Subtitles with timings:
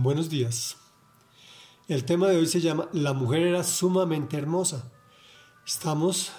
[0.00, 0.76] Buenos días.
[1.88, 4.92] El tema de hoy se llama La mujer era sumamente hermosa.
[5.66, 6.30] Estamos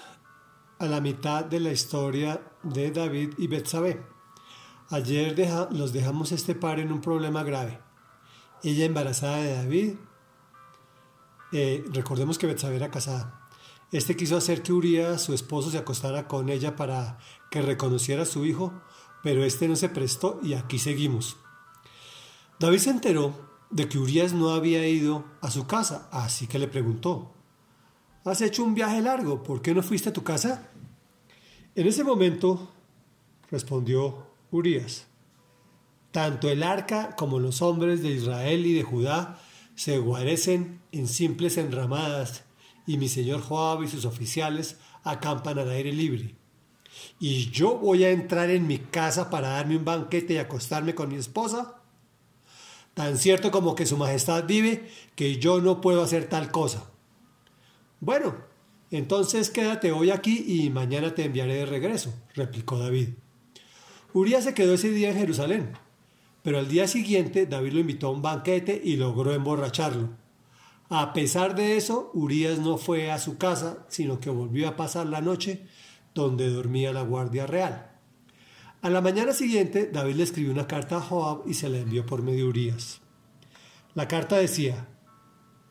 [0.80, 4.02] a la mitad de la historia de David y Betsabé.
[4.90, 5.36] Ayer
[5.72, 7.82] los dejamos este par en un problema grave.
[8.64, 9.96] Ella embarazada de David.
[11.52, 13.46] Eh, recordemos que Betsabé era casada.
[13.92, 17.18] Este quiso hacer que Urias, su esposo, se acostara con ella para
[17.52, 18.72] que reconociera a su hijo,
[19.22, 21.36] pero este no se prestó y aquí seguimos.
[22.58, 26.68] David se enteró de que Urias no había ido a su casa, así que le
[26.68, 27.34] preguntó,
[28.26, 29.44] ¿Has hecho un viaje largo?
[29.44, 30.70] ¿Por qué no fuiste a tu casa?
[31.76, 32.70] En ese momento
[33.50, 35.08] respondió Urias,
[36.12, 39.40] tanto el arca como los hombres de Israel y de Judá
[39.76, 42.44] se guarecen en simples enramadas,
[42.86, 46.36] y mi señor Joab y sus oficiales acampan al aire libre.
[47.20, 51.10] ¿Y yo voy a entrar en mi casa para darme un banquete y acostarme con
[51.10, 51.79] mi esposa?
[53.00, 56.92] Tan cierto como que su majestad vive, que yo no puedo hacer tal cosa.
[58.02, 58.36] Bueno,
[58.92, 63.12] entonces quédate hoy aquí y mañana te enviaré de regreso, replicó David.
[64.12, 65.72] Urias se quedó ese día en Jerusalén,
[66.44, 70.10] pero al día siguiente David lo invitó a un banquete y logró emborracharlo.
[70.90, 75.08] A pesar de eso, Urias no fue a su casa, sino que volvió a pasar
[75.08, 75.66] la noche
[76.14, 77.92] donde dormía la guardia real.
[78.82, 82.06] A la mañana siguiente, David le escribió una carta a Joab y se la envió
[82.06, 83.02] por medio de Urias.
[83.94, 84.88] La carta decía,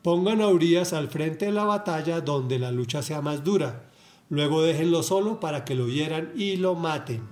[0.03, 3.89] pongan a Urias al frente de la batalla donde la lucha sea más dura,
[4.29, 7.27] luego déjenlo solo para que lo hieran y lo maten.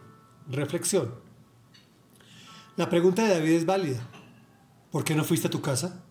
[0.49, 1.13] Reflexión.
[2.75, 4.09] La pregunta de David es válida.
[4.89, 6.03] ¿Por qué no fuiste a tu casa?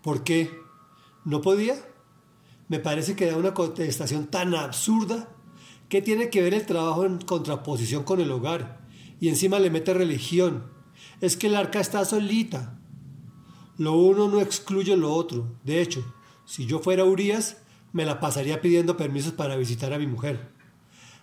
[0.00, 0.56] ¿Por qué?
[1.24, 1.74] ¿No podía?
[2.68, 5.33] Me parece que da una contestación tan absurda
[5.94, 8.80] ¿Qué tiene que ver el trabajo en contraposición con el hogar?
[9.20, 10.64] Y encima le mete religión.
[11.20, 12.80] Es que el arca está solita.
[13.78, 15.56] Lo uno no excluye lo otro.
[15.62, 16.04] De hecho,
[16.46, 17.58] si yo fuera Urias,
[17.92, 20.50] me la pasaría pidiendo permisos para visitar a mi mujer.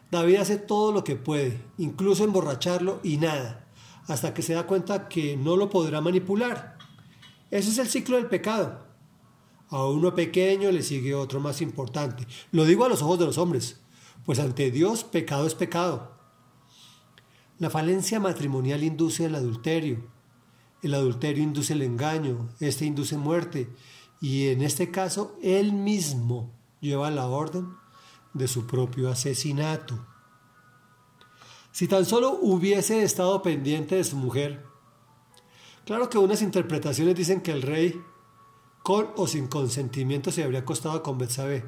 [0.09, 3.67] David hace todo lo que puede, incluso emborracharlo y nada,
[4.07, 6.77] hasta que se da cuenta que no lo podrá manipular.
[7.49, 8.85] Ese es el ciclo del pecado.
[9.67, 12.25] A uno pequeño le sigue otro más importante.
[12.53, 13.81] Lo digo a los ojos de los hombres
[14.25, 16.11] pues ante Dios pecado es pecado.
[17.59, 20.03] La falencia matrimonial induce el adulterio,
[20.81, 23.69] el adulterio induce el engaño, este induce muerte,
[24.19, 27.75] y en este caso él mismo lleva la orden
[28.33, 30.05] de su propio asesinato.
[31.71, 34.65] Si tan solo hubiese estado pendiente de su mujer,
[35.85, 38.01] claro que unas interpretaciones dicen que el rey,
[38.83, 41.63] con o sin consentimiento, se habría acostado con Betsabé.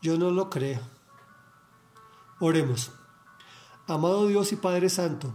[0.00, 0.80] Yo no lo creo.
[2.40, 2.90] Oremos.
[3.86, 5.32] Amado Dios y Padre Santo,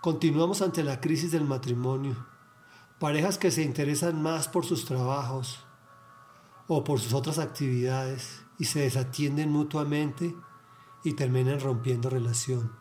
[0.00, 2.26] continuamos ante la crisis del matrimonio.
[2.98, 5.64] Parejas que se interesan más por sus trabajos
[6.66, 10.34] o por sus otras actividades y se desatienden mutuamente
[11.04, 12.72] y terminan rompiendo relación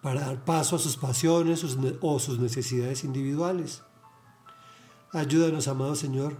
[0.00, 1.64] para dar paso a sus pasiones
[2.00, 3.82] o sus necesidades individuales.
[5.12, 6.36] Ayúdanos, amado Señor,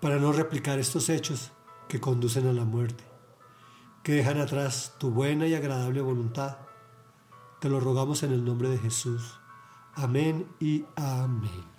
[0.00, 1.50] para no replicar estos hechos
[1.88, 3.07] que conducen a la muerte
[4.02, 6.58] que dejan atrás tu buena y agradable voluntad.
[7.60, 9.38] Te lo rogamos en el nombre de Jesús.
[9.94, 11.77] Amén y amén.